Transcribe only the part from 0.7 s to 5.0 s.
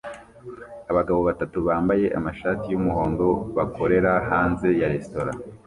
Abagabo batatu bambaye amashati yumuhondo bakorera hanze ya